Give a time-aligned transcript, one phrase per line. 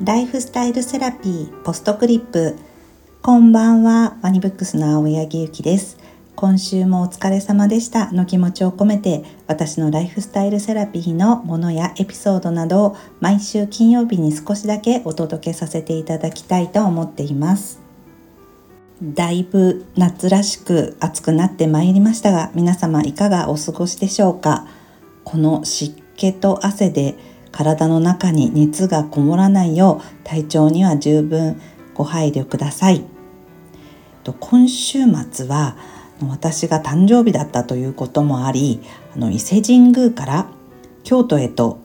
[0.00, 2.56] ライフスタイルセラピーポストクリップ。
[3.20, 5.98] こんばんはワニブックスの青柳ゆきです。
[6.34, 8.10] 今週もお疲れ様でした。
[8.10, 17.80] の気持ちを込めて私のライフスタイルセラピーのものやエピソードなどを毎週金曜日に少しだけお届けさせていただきたいと思っています。
[19.02, 24.66] だいぶ夏らしく暑くなってまいりましたが皆様いかがお過ごしでしょうか？
[25.22, 27.14] この湿気と汗で
[27.52, 31.60] 体の中に熱がこもらないよう体調には十分
[31.94, 33.04] ご配慮ください。
[34.30, 34.98] 今週
[35.30, 35.76] 末は
[36.28, 38.80] 私が誕生日だったということもあり
[39.16, 40.46] あの伊勢神宮から
[41.02, 41.80] 京都へと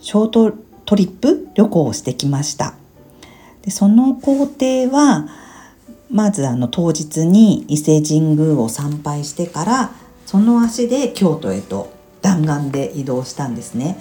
[0.00, 0.52] ショート
[0.84, 2.74] トリップ旅行をしてきました
[3.62, 5.28] でその工程は
[6.10, 9.90] まずあの当日に伊勢神宮を参拝してから
[10.24, 11.92] その足で京都へと
[12.22, 13.96] 弾丸で移動したんですね。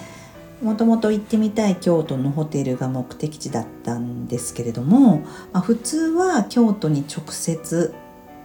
[0.62, 5.20] もともと行ってみたい京都のホテルが目的地だったんですけれども、
[5.52, 7.94] まあ、普通は京都に直接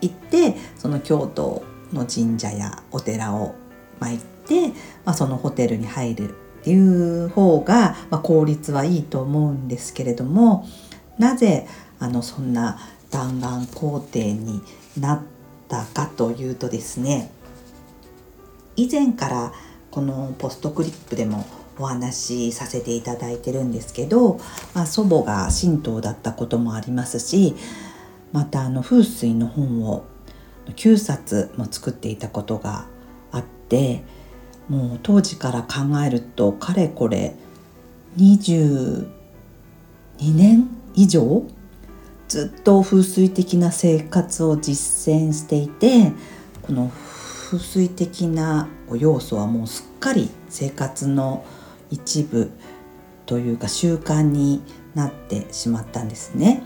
[0.00, 1.62] 行ってその京都
[1.92, 3.54] の神社やお寺を
[4.00, 4.68] 参って、
[5.04, 10.66] まあ、そのホテルに入るっていう方が、まあ、効率はいいと思うんですけれども
[11.18, 11.66] なぜ
[11.98, 12.78] あのそんな
[13.10, 14.62] 弾丸工程に
[14.98, 15.22] なっ
[15.68, 17.30] たかというとですね
[18.76, 19.52] 以前から
[19.90, 21.44] このポストクリップでも
[21.80, 24.38] お話しさせていただいてるんですけど、
[24.74, 27.54] まあ、祖母が神道だったこともありますし
[28.32, 30.04] またあの風水の本を
[30.66, 32.86] 9冊も作っていたことが
[33.32, 34.04] あって
[34.68, 37.34] もう当時から考えるとかれこれ
[38.16, 39.06] 22
[40.20, 41.44] 年以上
[42.28, 46.12] ずっと風水的な生活を実践していて
[46.62, 46.92] この
[47.50, 51.44] 風水的な要素はもうすっかり生活の
[51.90, 52.50] 一部
[53.26, 54.62] というか習慣に
[54.94, 56.62] なってしまったんですね。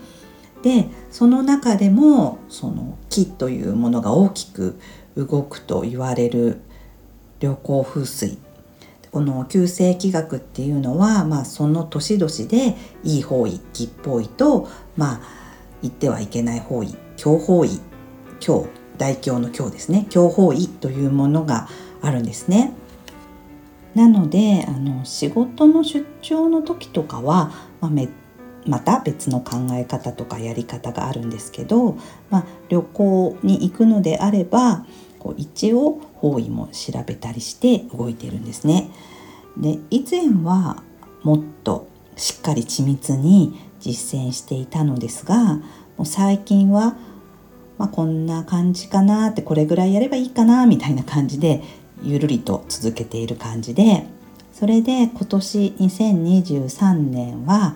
[0.63, 4.79] でその中でもその木というものが大きく
[5.15, 6.61] 動くと言われる
[7.39, 8.39] 旅行風水
[9.11, 15.21] この旧世紀学っていうのは、まあ、その年々でいい方位木っぽいとまあ
[15.81, 17.79] 言ってはいけない方位強方位
[18.39, 21.69] 強大凶の強ですね強方位というものが
[22.01, 22.73] あるんですね。
[23.95, 27.51] なのであの仕事の出張の時とかは、
[27.81, 28.09] まあ、め
[28.67, 31.97] また別の考え方とかやり方があるんですけど、
[32.29, 34.85] まあ、旅行に行くのであれば
[35.19, 38.91] こう一応方位も調べたりして動いてるんですね。
[39.57, 40.83] で以前は
[41.23, 45.63] もっとしっかり緻密に実践していたのですがも
[45.99, 46.97] う最近は、
[47.77, 51.63] まあ、こんな感じかなってこれぐらいやればいいかなみたいな感じで
[52.03, 54.05] ゆるりと続けている感じで
[54.53, 57.75] それで今年2023年は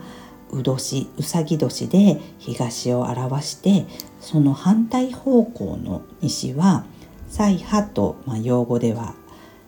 [0.52, 3.85] う年うさぎ年で東を表して
[4.19, 6.85] その反対方向の西は
[7.29, 9.13] 彩波と、まあ、用語では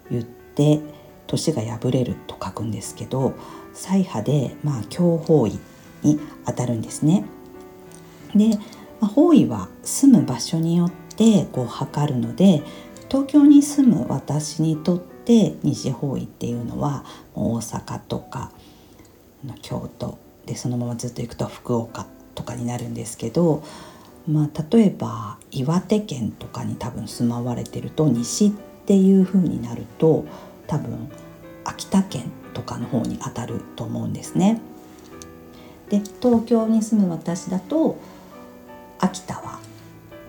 [0.09, 0.81] 言って
[1.27, 3.33] 年が破れると書くんですけど
[3.73, 5.59] 彩波で、まあ、強方位
[6.03, 7.23] にあたるんですね。
[8.35, 8.57] で、
[8.99, 12.63] まあ、方位は住む場所によってこう測るので
[13.11, 17.03] 東京に住む私にとって西方位っていうのは
[17.35, 18.53] 大阪とか
[19.61, 23.63] 京都でそのままずっと行くと福岡とかになるんですけど、
[24.29, 28.51] まあ、例えば岩手県とかに多分住まわれてると西っ
[28.85, 30.23] ていう風になると
[30.67, 31.11] 多分
[31.65, 34.61] 秋田県とかの方にあたると思うんですね。
[35.89, 37.97] で東京に住む私だと
[38.99, 39.59] 秋田は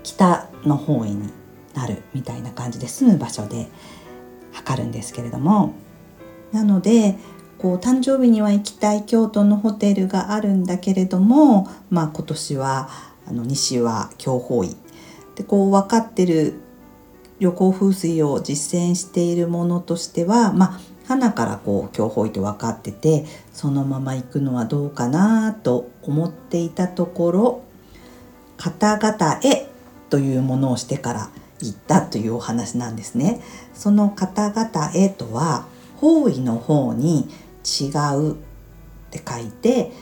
[0.03, 1.31] 北の方位に
[1.75, 3.69] なるみたいな感じで住む場所で
[4.53, 5.75] 測るんですけれども
[6.53, 7.16] なので
[7.59, 12.88] こう誕生日には行きたい京都のホテルがあるんだけれども、まあ、今年は
[13.27, 14.77] あの西は強方位。
[15.37, 16.61] でこう分かってる
[17.38, 27.62] 旅行風水を実践しているものとしてはまあ花からこう強方位と分かっててそのまま行くのはどうかなと思っていたところ
[28.56, 29.69] 方々へ
[30.11, 31.31] というものをしてから
[31.62, 33.41] 行ったというお話なんですね。
[33.75, 35.67] その方々へとは
[35.97, 37.29] 方位の方に
[37.64, 37.87] 違
[38.17, 38.35] うっ
[39.11, 39.93] て書いて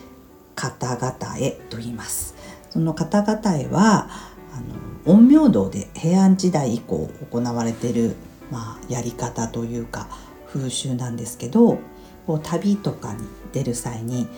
[0.54, 2.34] 方々へと言います。
[2.70, 4.08] その方々へは
[4.52, 4.60] あ
[5.06, 8.16] の陰陽道で平安時代以降行われている、
[8.50, 10.08] まあ、やり方というか
[10.52, 11.78] 風習なんですけど
[12.26, 14.28] こう旅とかに出る際に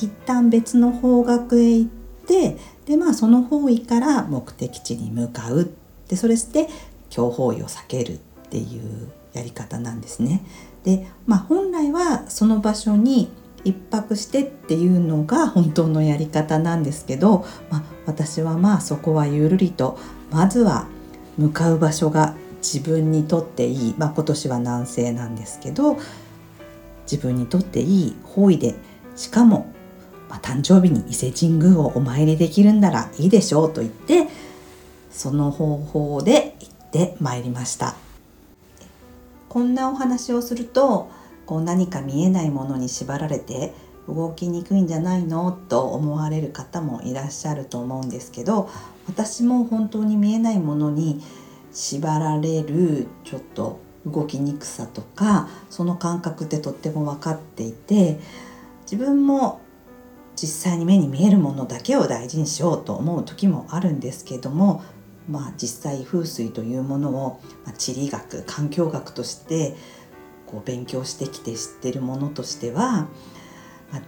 [0.00, 1.90] 一旦別の方角へ行っ
[2.26, 2.56] て
[2.86, 5.64] でまあその方位から目的地に向かうっ
[6.08, 6.68] でそれして
[7.10, 8.18] 強方位を避けるっ
[8.50, 10.42] ていうやり方なんですね。
[10.84, 13.30] で、まあ、本来はその場所に
[13.64, 19.98] 1泊してっていうのが本当のやり方なんですけど、まあ、私はまあそこはゆるりと
[20.30, 20.86] まずは
[21.38, 25.98] 向かう場所が自分にとっていい、まあ、今年は南西なんですけど
[27.10, 28.74] 自分にとっていい方位で
[29.16, 29.72] しかも、
[30.28, 34.28] まあ、誕生日に伊勢神宮をお参りできるんならいいでしょうと言って
[35.14, 37.94] その方法で行ってまいりました。
[39.48, 41.08] こんなお話をすると
[41.46, 43.72] こう何か見えないものに縛られて
[44.08, 48.68] 動きにくいんじゃないのと思われる方もいらっしゃると思うんですけど
[49.06, 51.22] 私も本当に見えないものに
[51.72, 58.18] 縛られるちょっと動きにくさとかその感覚ってとっても分かっていて
[58.82, 59.60] 自分も
[60.36, 64.82] 実際に目に見えるものだけを大事にしようと思う時もあるんですけども
[65.28, 69.76] まあ実際風水というものを、まあ地理学環境学として
[70.46, 73.08] こう勉強してきて知ってるものとしては、
[73.90, 74.02] まあ、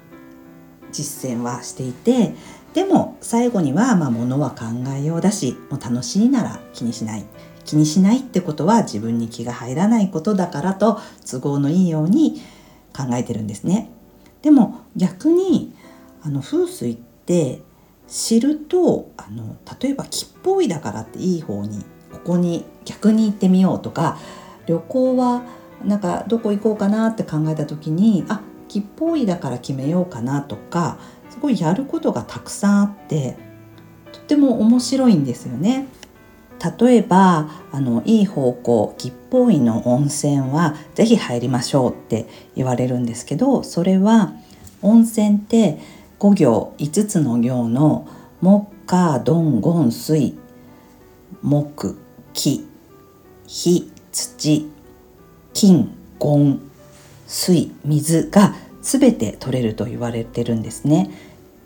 [0.92, 2.34] 実践はしていて
[2.74, 7.24] でも最後にはまあものは考えようだしもう楽しいなら気にしない
[7.64, 12.40] 気にしないってことは自分に気が入らないことだからと都合のいいように
[12.96, 13.90] 考えてるんですね。
[14.42, 15.74] でも逆に
[16.22, 17.62] あの風水って
[18.08, 24.18] 知るとあの例えば吉報位だからっていい方にここに逆に行ってみようとか
[24.66, 25.42] 旅行は
[25.84, 30.98] なんかどこ行こうかなって考えた時にあ吉報位だから決めようかなとか
[31.30, 33.36] すごいやることがたくさんあって
[34.12, 35.88] とっても面白いんですよね。
[36.80, 44.32] 例えばあのいい方向吉報院の温泉は是非入りましょうって言われるんですけどそれは
[44.80, 45.78] 温泉って
[46.18, 48.08] 5行5つの行の
[48.40, 50.34] 木火どんごん水
[51.42, 51.96] 木
[52.32, 52.66] 木
[53.46, 54.66] 火土
[55.52, 56.60] 金金
[57.26, 61.10] 水水が全て取れると言われてるんですね。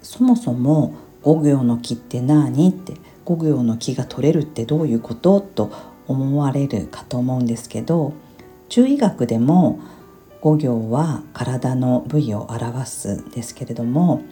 [0.02, 2.94] そもそも5行の木って何って
[3.26, 5.70] 5行の木が取れるってどういうことと
[6.08, 8.14] 思われるかと思うんですけど
[8.70, 9.78] 中医学でも
[10.42, 14.22] 5行は体の部位を表すんですけれども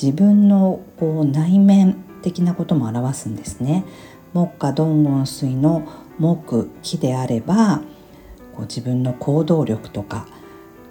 [0.00, 3.84] 自分のこう内面的なことも表すんですね。
[4.32, 5.86] 木下どんごん水の
[6.18, 7.82] 木木であれば
[8.54, 10.26] こう自分の行動力とか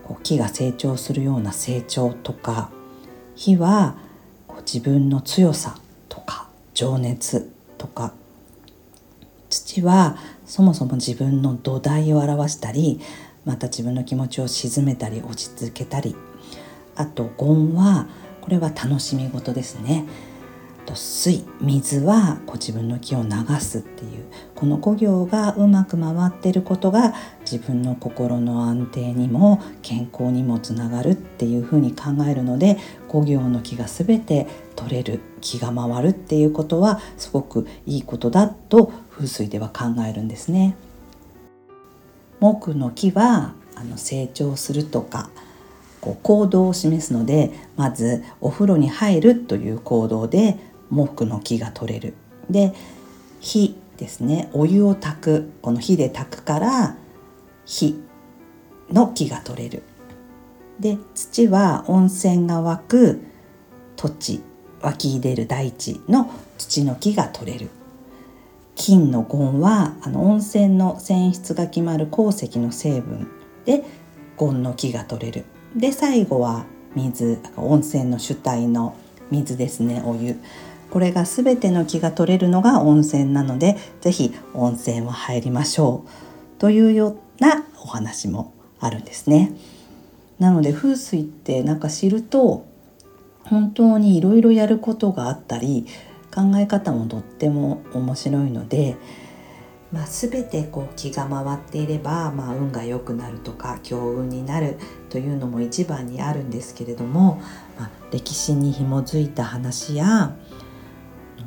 [0.04, 2.70] こう木が成長するような成長とか
[3.36, 3.96] 火は
[4.48, 5.78] こう自分の強さ
[6.08, 8.14] とか情熱とか
[9.50, 13.00] 土はそもそも自分の土台を表したり
[13.46, 16.16] また自分の気持ちを鎮めたり落ち着けたり。
[16.96, 18.08] あと言は
[18.42, 20.06] これは楽しみ事ですね。
[20.86, 23.30] と水水はこう自分の気を流
[23.60, 24.26] すっていう。
[24.56, 32.78] この5行がうまく回ってることが自分の心の安定にも健康にもつながるっていうふうに考えるので
[33.10, 40.76] 5行の気が全て取れる気が回るっていうことはすごくいいことだと風水では考えるんですね。
[42.42, 45.30] 木の木はあの成長するとか
[46.02, 50.58] こう行動を示すのでまずお風呂に入るという行動で
[50.90, 52.16] 木の木が取れる。
[52.50, 52.74] で
[53.40, 56.98] 火ですねお湯を炊くこの火で炊くから
[57.66, 58.04] 火
[58.92, 59.84] の木が取れる。
[60.80, 63.22] で土は温泉が湧く
[63.96, 64.42] 土地
[64.82, 67.70] 湧き出る大地の土の木が取れる。
[68.82, 73.28] 金のゴンはあの温泉の泉質が決まる鉱石の成分
[73.64, 73.84] で
[74.38, 75.46] ゴンの木が取れる。
[75.76, 78.96] で最後は水温泉の主体の
[79.30, 80.36] 水ですねお湯
[80.90, 89.52] これが全ての木が取れるのが温泉なので是非温泉は入りましょうというようなお話もあるんですね。
[90.40, 92.66] なので風水ってなんか知ると
[93.44, 95.86] 本当にいろいろやることがあったり
[96.34, 98.96] 考え方もとっても面白いので、
[99.92, 104.78] まあ、全てこう気が回っていれば、まあ、運が良くなるとか強運になる
[105.10, 107.42] というのも一番にあるんですけれども、
[107.78, 110.36] まあ、歴史に紐づいた話や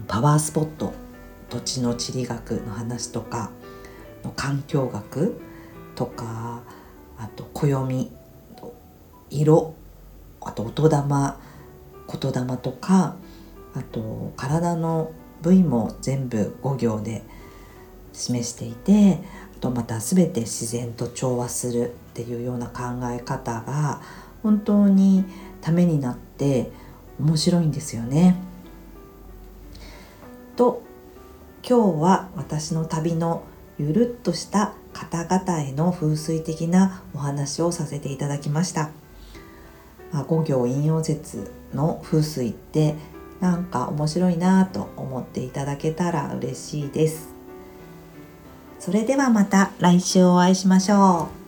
[0.06, 0.92] パワースポット
[1.48, 3.50] 土地の地理学の話とか
[4.36, 5.40] 環境学
[5.94, 6.62] とか
[7.18, 8.10] あと暦
[9.30, 9.74] 色
[10.40, 11.40] あと音玉
[12.06, 13.16] 言霊とか
[13.74, 15.12] あと体の
[15.42, 17.22] 部位も全部5行で
[18.12, 19.20] 示していて
[19.58, 24.00] あとまた全て自然と調和するっていうような考え方が
[24.42, 25.24] 本当に
[25.60, 26.70] ためになって
[27.18, 28.36] 面白いんですよね。
[30.56, 30.82] と
[31.66, 33.42] 今日は私の旅の
[33.78, 38.90] ゆるっとした方々への風水的なお話をさせていただきました
[40.14, 42.94] まあ、五行引用説の風水って
[43.40, 47.34] なんか面白いなと思っていただけたら嬉しいです。
[48.78, 51.43] それではまた来週お会いしましょう。